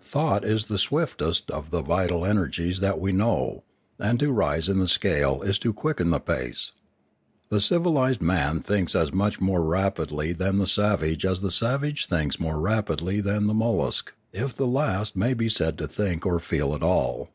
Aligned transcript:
Thought 0.00 0.42
is 0.42 0.64
the 0.68 0.78
swiftest 0.78 1.50
of 1.50 1.68
the 1.70 1.82
vital 1.82 2.24
energies 2.24 2.80
that 2.80 2.98
we 2.98 3.12
know, 3.12 3.62
and 4.00 4.18
to 4.20 4.32
rise 4.32 4.66
in 4.70 4.78
the 4.78 4.88
scale 4.88 5.42
is 5.42 5.58
to 5.58 5.74
quicken 5.74 6.08
the 6.08 6.18
pace. 6.18 6.72
The 7.50 7.60
civilised 7.60 8.22
man 8.22 8.60
thinks 8.60 8.94
as 8.94 9.12
much 9.12 9.38
more 9.38 9.62
rapidly 9.62 10.32
than 10.32 10.56
the 10.56 10.66
savage 10.66 11.26
as 11.26 11.42
the 11.42 11.50
savage 11.50 12.06
thinks 12.06 12.40
more 12.40 12.58
rapidly 12.58 13.20
than 13.20 13.48
the 13.48 13.52
mollusc, 13.54 14.10
if 14.32 14.56
the 14.56 14.66
last 14.66 15.14
may 15.14 15.34
be 15.34 15.50
said 15.50 15.76
to 15.76 15.86
think 15.86 16.24
or 16.24 16.38
feel 16.40 16.74
at 16.74 16.82
all. 16.82 17.28